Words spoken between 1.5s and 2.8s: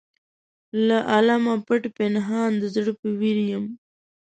پټ پنهان د